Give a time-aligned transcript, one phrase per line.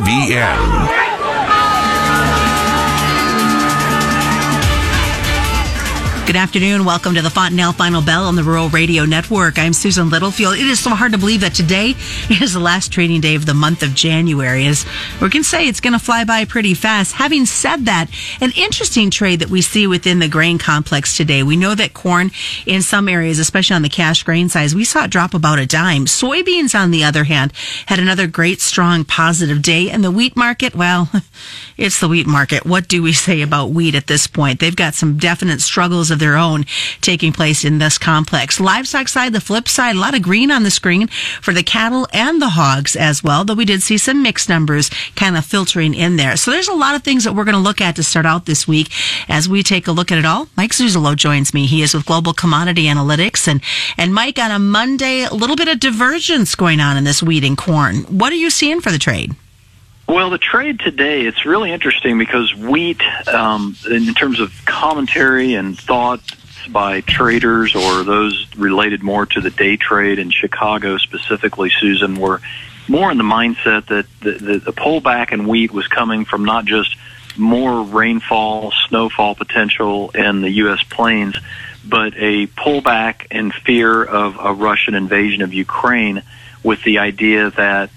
[0.00, 1.07] VN.
[6.28, 6.84] Good afternoon.
[6.84, 9.58] Welcome to the Fontanelle Final Bell on the Rural Radio Network.
[9.58, 10.56] I'm Susan Littlefield.
[10.56, 11.94] It is so hard to believe that today
[12.42, 14.66] is the last trading day of the month of January.
[14.66, 14.84] As
[15.22, 17.14] we can say, it's going to fly by pretty fast.
[17.14, 18.10] Having said that,
[18.42, 21.42] an interesting trade that we see within the grain complex today.
[21.42, 22.30] We know that corn
[22.66, 25.64] in some areas, especially on the cash grain size, we saw it drop about a
[25.64, 26.04] dime.
[26.04, 27.54] Soybeans, on the other hand,
[27.86, 29.88] had another great, strong, positive day.
[29.88, 31.10] And the wheat market, well,
[31.78, 32.66] it's the wheat market.
[32.66, 34.60] What do we say about wheat at this point?
[34.60, 36.64] They've got some definite struggles of of their own
[37.00, 38.58] taking place in this complex.
[38.58, 41.06] Livestock side, the flip side, a lot of green on the screen
[41.40, 44.90] for the cattle and the hogs as well, though we did see some mixed numbers
[45.14, 46.36] kind of filtering in there.
[46.36, 48.46] So there's a lot of things that we're going to look at to start out
[48.46, 48.90] this week
[49.28, 50.48] as we take a look at it all.
[50.56, 51.66] Mike Zuzolo joins me.
[51.66, 53.62] He is with Global Commodity Analytics and,
[53.96, 57.44] and Mike on a Monday, a little bit of divergence going on in this wheat
[57.44, 57.98] and corn.
[58.04, 59.34] What are you seeing for the trade?
[60.08, 65.78] Well, the trade today, it's really interesting because wheat, um, in terms of commentary and
[65.78, 66.34] thoughts
[66.68, 72.40] by traders or those related more to the day trade in Chicago specifically, Susan, were
[72.88, 76.64] more in the mindset that the, the, the pullback in wheat was coming from not
[76.64, 76.96] just
[77.36, 80.82] more rainfall, snowfall potential in the U.S.
[80.84, 81.36] plains,
[81.86, 86.22] but a pullback in fear of a Russian invasion of Ukraine
[86.62, 87.90] with the idea that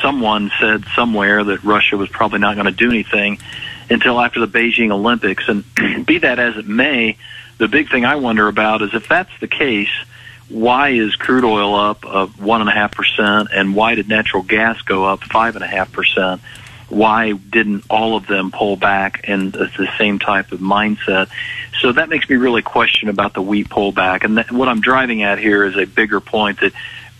[0.00, 3.38] someone said somewhere that Russia was probably not going to do anything
[3.90, 5.44] until after the Beijing Olympics.
[5.48, 5.64] And
[6.06, 7.16] be that as it may,
[7.58, 9.92] the big thing I wonder about is if that's the case,
[10.48, 14.42] why is crude oil up of one and a half percent, and why did natural
[14.42, 16.40] gas go up five and a half percent?
[16.88, 21.30] Why didn't all of them pull back in the same type of mindset?
[21.80, 24.24] So that makes me really question about the wheat pullback.
[24.24, 26.72] And what I'm driving at here is a bigger point that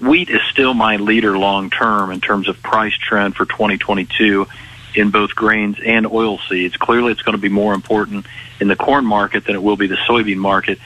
[0.03, 4.47] wheat is still my leader long term in terms of price trend for 2022
[4.94, 6.77] in both grains and oil seeds.
[6.77, 8.27] Clearly, it's going to be more important
[8.61, 10.78] in the corn market than it will be the soybean market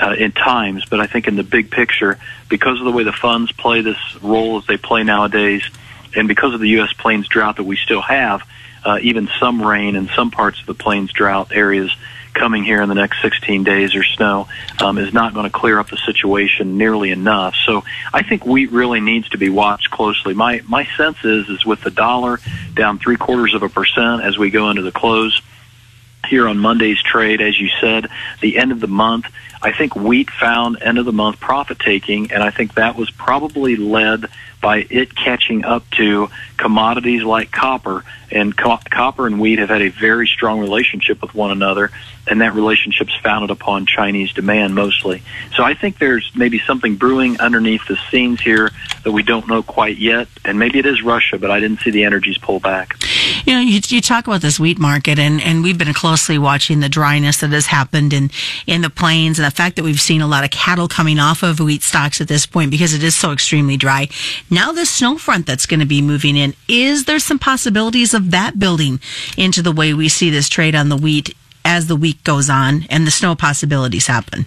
[0.00, 0.84] uh, in times.
[0.86, 3.98] But I think in the big picture, because of the way the funds play this
[4.20, 5.62] role as they play nowadays,
[6.16, 6.92] and because of the U.S.
[6.92, 8.42] plains drought that we still have,
[8.84, 11.94] uh, even some rain in some parts of the plains drought areas
[12.34, 14.48] coming here in the next 16 days or snow
[14.80, 17.54] um, is not going to clear up the situation nearly enough.
[17.66, 20.34] So I think wheat really needs to be watched closely.
[20.34, 22.40] My my sense is is with the dollar
[22.74, 25.40] down three quarters of a percent as we go into the close
[26.26, 28.08] here on Monday's trade, as you said,
[28.40, 29.26] the end of the month.
[29.60, 33.10] I think wheat found end of the month profit taking, and I think that was
[33.10, 34.26] probably led
[34.60, 38.04] by it catching up to commodities like copper.
[38.30, 41.90] And co- copper and wheat have had a very strong relationship with one another,
[42.26, 45.22] and that relationship's founded upon Chinese demand mostly.
[45.54, 48.70] So I think there's maybe something brewing underneath the scenes here
[49.04, 51.90] that we don't know quite yet, and maybe it is Russia, but I didn't see
[51.90, 52.96] the energies pull back.
[53.44, 56.80] You know, you, you talk about this wheat market, and, and we've been closely watching
[56.80, 58.30] the dryness that has happened in,
[58.66, 61.42] in the plains and the fact that we've seen a lot of cattle coming off
[61.42, 64.08] of wheat stocks at this point because it is so extremely dry.
[64.50, 68.30] Now this snow front that's going to be moving in, is there some possibilities of
[68.30, 69.00] that building
[69.36, 72.86] into the way we see this trade on the wheat as the week goes on
[72.90, 74.46] and the snow possibilities happen?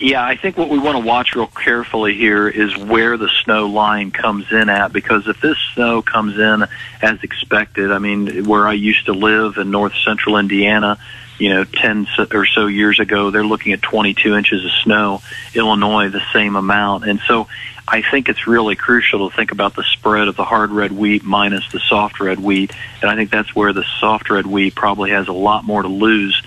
[0.00, 3.66] Yeah, I think what we want to watch real carefully here is where the snow
[3.66, 6.64] line comes in at because if this snow comes in
[7.02, 10.98] as expected, I mean, where I used to live in north central Indiana,
[11.38, 15.20] you know, 10 or so years ago, they're looking at 22 inches of snow.
[15.54, 17.04] Illinois, the same amount.
[17.04, 17.48] And so
[17.86, 21.24] I think it's really crucial to think about the spread of the hard red wheat
[21.24, 22.72] minus the soft red wheat.
[23.02, 25.88] And I think that's where the soft red wheat probably has a lot more to
[25.88, 26.40] lose,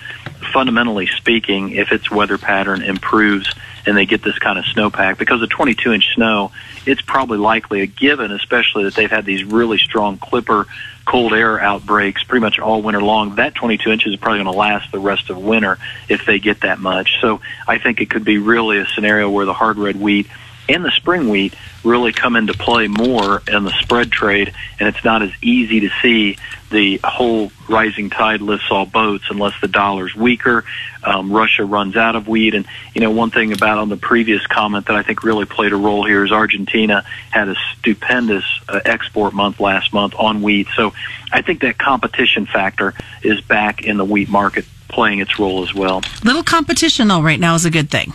[0.53, 3.53] fundamentally speaking, if its weather pattern improves
[3.85, 5.17] and they get this kind of snowpack.
[5.17, 6.51] Because of 22 inch snow,
[6.85, 10.67] it's probably likely a given, especially that they've had these really strong clipper
[11.05, 13.35] cold air outbreaks pretty much all winter long.
[13.35, 15.77] That 22 inches is probably going to last the rest of winter
[16.07, 17.19] if they get that much.
[17.19, 20.27] So I think it could be really a scenario where the hard red wheat
[20.69, 25.03] and the spring wheat really come into play more in the spread trade, and it's
[25.03, 26.37] not as easy to see
[26.69, 30.63] the whole rising tide lifts all boats unless the dollar's weaker.
[31.03, 32.65] Um, Russia runs out of wheat, and
[32.95, 35.77] you know one thing about on the previous comment that I think really played a
[35.77, 40.93] role here is Argentina had a stupendous uh, export month last month on wheat, so
[41.31, 45.73] I think that competition factor is back in the wheat market playing its role as
[45.73, 46.01] well.
[46.23, 48.13] Little competition though right now is a good thing.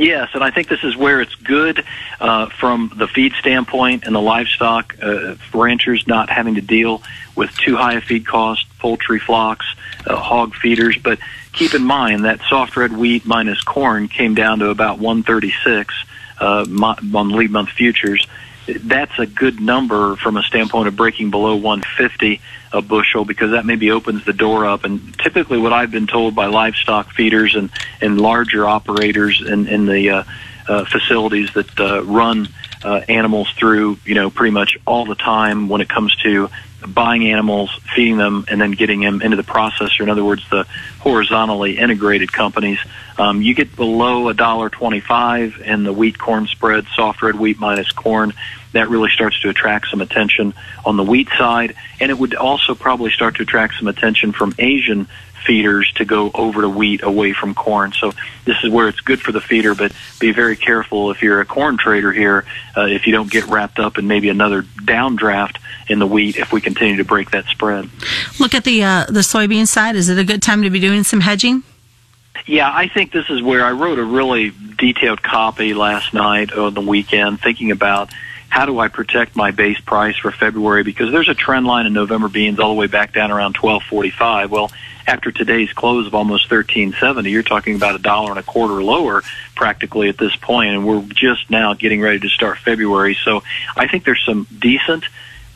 [0.00, 1.84] Yes, and I think this is where it's good
[2.20, 7.02] uh, from the feed standpoint and the livestock uh, ranchers not having to deal
[7.36, 9.66] with too high a feed cost, poultry flocks,
[10.06, 10.96] uh, hog feeders.
[10.96, 11.18] But
[11.52, 15.94] keep in mind that soft red wheat minus corn came down to about 136
[16.40, 16.64] uh,
[17.14, 18.26] on lead month futures.
[18.66, 22.40] that's a good number from a standpoint of breaking below 150
[22.72, 24.84] a bushel because that maybe opens the door up.
[24.84, 27.70] And typically, what I've been told by livestock feeders and
[28.00, 30.24] and larger operators in in the uh,
[30.68, 32.48] uh, facilities that uh, run
[32.84, 36.48] uh, animals through, you know, pretty much all the time when it comes to
[36.86, 40.00] buying animals, feeding them, and then getting them into the processor.
[40.00, 40.64] In other words, the
[41.00, 42.78] horizontally integrated companies.
[43.18, 47.58] Um, you get below a dollar twenty-five in the wheat corn spread, soft red wheat
[47.58, 48.32] minus corn.
[48.72, 52.74] That really starts to attract some attention on the wheat side, and it would also
[52.74, 55.08] probably start to attract some attention from Asian
[55.44, 57.92] feeders to go over to wheat away from corn.
[57.92, 58.12] So
[58.44, 61.46] this is where it's good for the feeder, but be very careful if you're a
[61.46, 62.44] corn trader here,
[62.76, 65.56] uh, if you don't get wrapped up in maybe another downdraft
[65.88, 67.88] in the wheat if we continue to break that spread.
[68.38, 69.96] Look at the uh, the soybean side.
[69.96, 71.62] Is it a good time to be doing some hedging?
[72.46, 76.74] Yeah, I think this is where I wrote a really detailed copy last night on
[76.74, 78.10] the weekend, thinking about
[78.50, 81.92] how do I protect my base price for February because there's a trend line in
[81.92, 84.50] November beans all the way back down around 1245.
[84.50, 84.70] Well,
[85.06, 89.22] after today's close of almost 1370, you're talking about a dollar and a quarter lower
[89.54, 93.16] practically at this point, and we're just now getting ready to start February.
[93.24, 93.42] So
[93.76, 95.04] I think there's some decent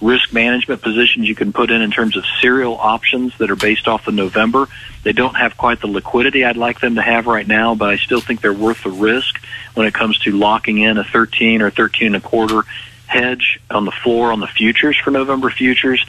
[0.00, 3.88] risk management positions you can put in in terms of serial options that are based
[3.88, 4.68] off of November.
[5.02, 7.96] They don't have quite the liquidity I'd like them to have right now, but I
[7.96, 9.40] still think they're worth the risk
[9.74, 12.62] when it comes to locking in a 13 or 13 and a quarter
[13.06, 16.04] hedge on the floor on the futures for November futures.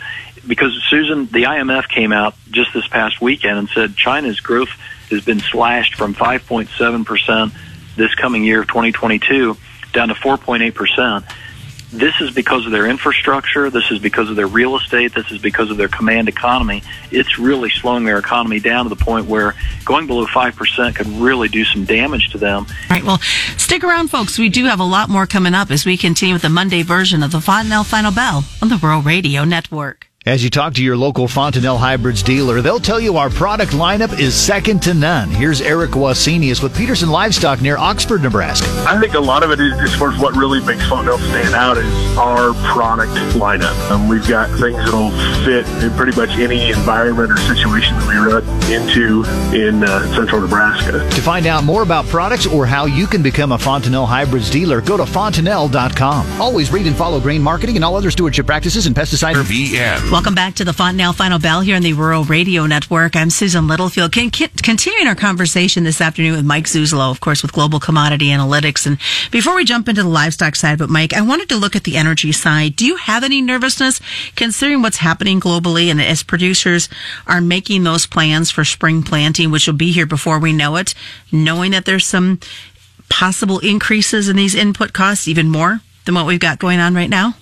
[0.46, 4.70] Because Susan, the IMF came out just this past weekend and said China's growth
[5.10, 7.52] has been slashed from 5.7%
[7.96, 9.58] this coming year of 2022
[9.94, 11.24] down to 4.8%
[12.00, 13.70] this is because of their infrastructure.
[13.70, 15.14] This is because of their real estate.
[15.14, 16.84] This is because of their command economy.
[17.12, 21.48] It's really slowing their economy down to the point where going below 5% could really
[21.48, 22.66] do some damage to them.
[22.66, 23.04] All right.
[23.04, 23.20] Well,
[23.58, 24.38] stick around, folks.
[24.38, 27.24] We do have a lot more coming up as we continue with the Monday version
[27.24, 30.08] of the Fontanelle Final Bell on the Rural Radio Network.
[30.28, 34.18] As you talk to your local Fontanelle Hybrids dealer, they'll tell you our product lineup
[34.18, 35.30] is second to none.
[35.30, 38.66] Here's Eric Wasenius with Peterson Livestock near Oxford, Nebraska.
[38.88, 41.54] I think a lot of it is, as far as what really makes Fontanelle stand
[41.54, 43.76] out, is our product lineup.
[43.92, 45.12] Um, we've got things that'll
[45.46, 48.44] fit in pretty much any environment or situation that we run
[48.74, 49.24] into
[49.56, 50.92] in uh, central Nebraska.
[50.94, 54.82] To find out more about products or how you can become a Fontanelle Hybrids dealer,
[54.82, 56.42] go to fontanelle.com.
[56.42, 59.36] Always read and follow grain marketing and all other stewardship practices and pesticide.
[59.36, 60.15] VN.
[60.16, 63.18] Welcome back to the Fontanelle Final Bell here on the Rural Radio Network.
[63.18, 64.14] I'm Susan Littlefield.
[64.14, 68.88] Can, continuing our conversation this afternoon with Mike Zuzolo, of course, with Global Commodity Analytics.
[68.88, 68.98] And
[69.30, 71.98] before we jump into the livestock side, but Mike, I wanted to look at the
[71.98, 72.78] energy side.
[72.78, 74.00] Do you have any nervousness
[74.38, 76.88] considering what's happening globally and as producers
[77.28, 80.94] are making those plans for spring planting, which will be here before we know it,
[81.30, 82.40] knowing that there's some
[83.10, 87.10] possible increases in these input costs, even more than what we've got going on right
[87.10, 87.34] now?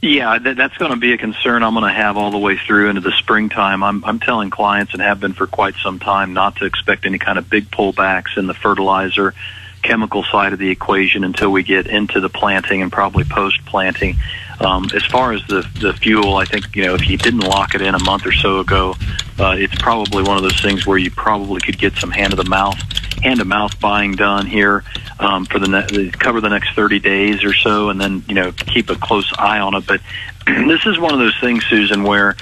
[0.00, 2.56] Yeah, that, that's going to be a concern I'm going to have all the way
[2.56, 3.82] through into the springtime.
[3.82, 7.18] I'm, I'm telling clients and have been for quite some time not to expect any
[7.18, 9.34] kind of big pullbacks in the fertilizer
[9.82, 14.16] chemical side of the equation until we get into the planting and probably post planting.
[14.60, 17.76] Um, as far as the the fuel, I think you know if you didn't lock
[17.76, 18.96] it in a month or so ago,
[19.38, 22.36] uh, it's probably one of those things where you probably could get some hand to
[22.36, 22.76] the mouth
[23.22, 24.84] hand to mouth buying done here
[25.18, 28.52] um, for the ne- cover the next 30 days or so, and then you know
[28.52, 29.86] keep a close eye on it.
[29.86, 30.00] But
[30.46, 32.34] this is one of those things, Susan, where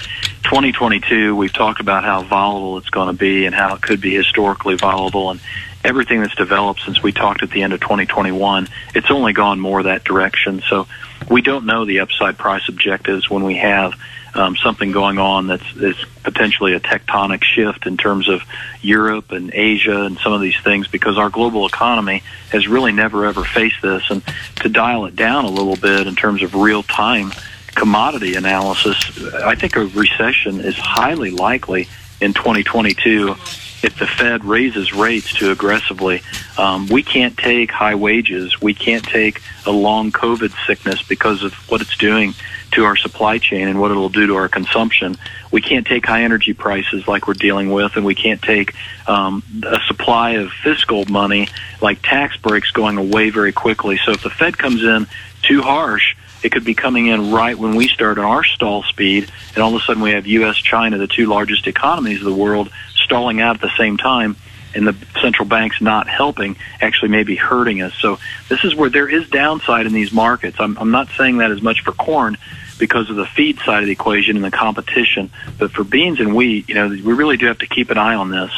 [0.43, 4.15] 2022 we've talked about how volatile it's going to be and how it could be
[4.15, 5.39] historically volatile, and
[5.83, 9.83] everything that's developed since we talked at the end of 2021, it's only gone more
[9.83, 10.61] that direction.
[10.69, 10.87] So
[11.29, 13.93] we don't know the upside price objectives when we have
[14.37, 18.43] um, something going on that's, that's potentially a tectonic shift in terms of
[18.81, 23.25] Europe and Asia and some of these things because our global economy has really never
[23.25, 24.03] ever faced this.
[24.09, 24.23] And
[24.57, 27.31] to dial it down a little bit in terms of real time
[27.75, 28.95] commodity analysis,
[29.33, 31.87] I think a recession is highly likely
[32.21, 33.35] in 2022
[33.83, 36.21] if the Fed raises rates too aggressively.
[36.57, 38.59] Um, we can't take high wages.
[38.59, 42.33] We can't take a long COVID sickness because of what it's doing
[42.71, 45.17] to our supply chain and what it'll do to our consumption.
[45.51, 48.75] We can't take high energy prices like we're dealing with, and we can't take
[49.07, 51.47] um, a supply of fiscal money
[51.81, 53.99] like tax breaks going away very quickly.
[54.05, 55.07] So if the Fed comes in
[55.41, 59.63] too harsh, it could be coming in right when we start our stall speed, and
[59.63, 60.57] all of a sudden we have U.S.
[60.57, 64.35] China, the two largest economies of the world, stalling out at the same time
[64.77, 67.93] and the central banks not helping actually maybe hurting us.
[67.95, 70.57] So this is where there is downside in these markets.
[70.59, 72.37] I'm, I'm not saying that as much for corn
[72.77, 76.35] because of the feed side of the equation and the competition, but for beans and
[76.35, 78.51] wheat, you know, we really do have to keep an eye on this.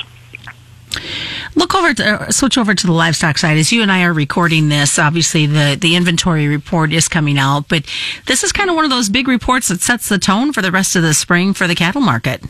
[1.56, 3.58] Look over to, uh, switch over to the livestock side.
[3.58, 7.68] As you and I are recording this, obviously the, the inventory report is coming out,
[7.68, 7.86] but
[8.26, 10.72] this is kind of one of those big reports that sets the tone for the
[10.72, 12.44] rest of the spring for the cattle market.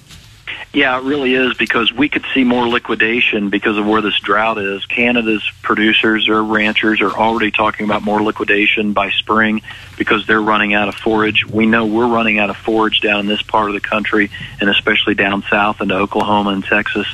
[0.72, 4.60] Yeah, it really is because we could see more liquidation because of where this drought
[4.60, 4.86] is.
[4.86, 9.62] Canada's producers or ranchers are already talking about more liquidation by spring
[9.98, 11.46] because they're running out of forage.
[11.46, 14.30] We know we're running out of forage down in this part of the country
[14.62, 17.08] and especially down south into Oklahoma and Texas.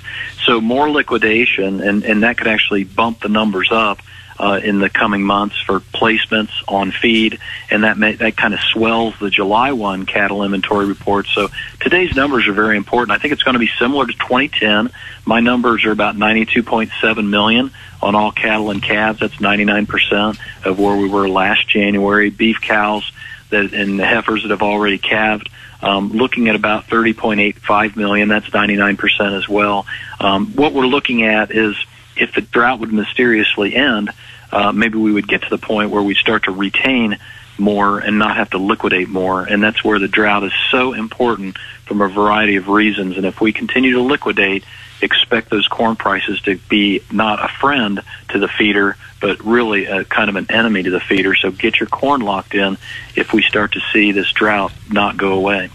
[0.43, 4.01] So more liquidation and, and that could actually bump the numbers up
[4.39, 7.39] uh, in the coming months for placements on feed,
[7.69, 11.27] and that may, that kind of swells the July one cattle inventory report.
[11.27, 11.49] So
[11.79, 13.17] today's numbers are very important.
[13.17, 14.89] I think it's going to be similar to 2010.
[15.25, 19.19] My numbers are about 92.7 million on all cattle and calves.
[19.19, 22.29] That's 99% of where we were last January.
[22.29, 23.11] Beef cows
[23.49, 25.49] that and the heifers that have already calved.
[25.81, 28.27] Um, looking at about 30.85 million.
[28.27, 29.85] That's 99% as well.
[30.19, 31.75] Um, what we're looking at is
[32.15, 34.09] if the drought would mysteriously end,
[34.55, 37.17] uh, maybe we would get to the point where we start to retain
[37.57, 39.43] more and not have to liquidate more.
[39.43, 43.17] And that's where the drought is so important from a variety of reasons.
[43.17, 44.63] And if we continue to liquidate,
[45.01, 50.03] expect those corn prices to be not a friend to the feeder, but really a
[50.05, 51.35] kind of an enemy to the feeder.
[51.35, 52.77] So get your corn locked in
[53.15, 55.69] if we start to see this drought not go away.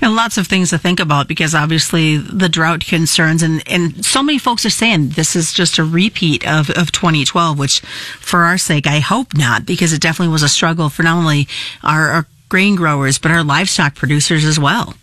[0.00, 4.22] And lots of things to think about because obviously the drought concerns and, and so
[4.22, 8.58] many folks are saying this is just a repeat of, of 2012, which for our
[8.58, 11.46] sake, I hope not, because it definitely was a struggle for not only
[11.82, 14.94] our, our grain growers, but our livestock producers as well.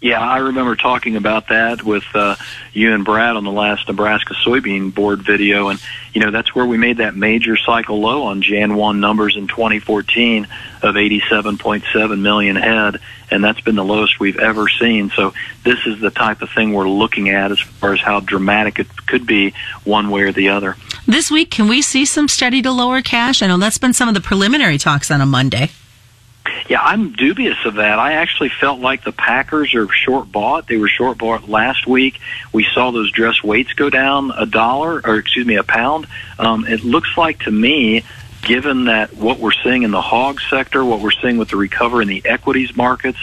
[0.00, 2.36] Yeah, I remember talking about that with uh,
[2.74, 5.80] you and Brad on the last Nebraska soybean board video, and
[6.12, 9.48] you know that's where we made that major cycle low on Jan one numbers in
[9.48, 10.46] 2014
[10.82, 13.00] of 87.7 million head,
[13.30, 15.10] and that's been the lowest we've ever seen.
[15.16, 15.32] So
[15.64, 19.06] this is the type of thing we're looking at as far as how dramatic it
[19.06, 20.76] could be one way or the other.
[21.06, 23.40] This week, can we see some steady to lower cash?
[23.40, 25.70] I know that's been some of the preliminary talks on a Monday.
[26.68, 27.98] Yeah, I'm dubious of that.
[27.98, 30.66] I actually felt like the Packers are short bought.
[30.66, 32.20] They were short bought last week.
[32.52, 36.06] We saw those dress weights go down a dollar, or excuse me, a pound.
[36.38, 38.04] Um, it looks like to me
[38.46, 42.02] given that what we're seeing in the hog sector, what we're seeing with the recovery
[42.02, 43.18] in the equities markets,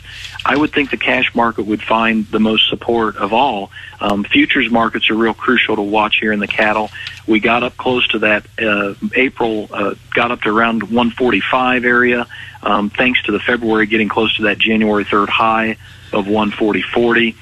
[0.46, 3.72] I would think the cash market would find the most support of all.
[4.01, 6.92] Um, futures markets are real crucial to watch here in the cattle.
[7.25, 12.27] We got up close to that uh, April, uh, got up to around 145 area,
[12.62, 15.77] um, thanks to the February getting close to that January 3rd high
[16.12, 17.36] of 140.40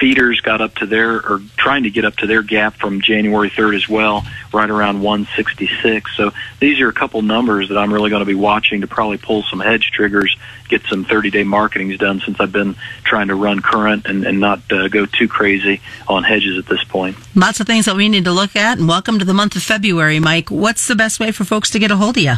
[0.00, 3.50] feeders got up to their or trying to get up to their gap from January
[3.50, 6.16] 3rd as well, right around 166.
[6.16, 9.18] So these are a couple numbers that I'm really going to be watching to probably
[9.18, 10.36] pull some hedge triggers,
[10.68, 14.60] get some 30-day marketings done since I've been trying to run current and, and not
[14.72, 17.16] uh, go too crazy on hedges at this point.
[17.36, 18.78] Lots of things that we need to look at.
[18.78, 20.50] And welcome to the month of February, Mike.
[20.50, 22.34] What's the best way for folks to get a hold of you?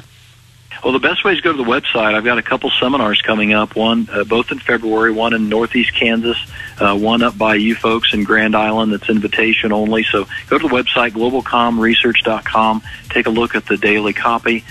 [0.82, 2.14] Well, the best way is go to the website.
[2.14, 3.76] I've got a couple seminars coming up.
[3.76, 5.12] One, uh, both in February.
[5.12, 6.36] One in Northeast Kansas.
[6.78, 8.92] Uh, one up by you folks in Grand Island.
[8.92, 10.02] That's invitation only.
[10.02, 12.82] So go to the website globalcomresearch.com.
[13.10, 14.64] Take a look at the daily copy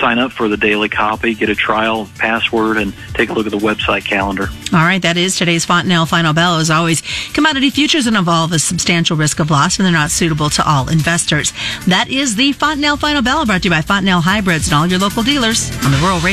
[0.00, 3.52] sign up for the daily copy, get a trial password, and take a look at
[3.52, 4.48] the website calendar.
[4.72, 6.58] All right, that is today's Fontanelle Final Bell.
[6.58, 10.68] As always, commodity futures involve a substantial risk of loss and they're not suitable to
[10.68, 11.52] all investors.
[11.86, 14.98] That is the Fontanelle Final Bell brought to you by Fontanelle Hybrids and all your
[14.98, 16.32] local dealers on the Rural Radio.